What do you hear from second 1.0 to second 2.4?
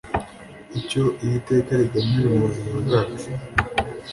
iri teka rigamije